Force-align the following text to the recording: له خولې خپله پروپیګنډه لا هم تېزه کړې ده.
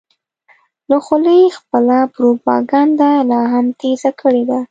له 0.89 0.97
خولې 1.05 1.39
خپله 1.57 1.97
پروپیګنډه 2.15 3.11
لا 3.31 3.41
هم 3.53 3.65
تېزه 3.79 4.11
کړې 4.21 4.43
ده. 4.49 4.59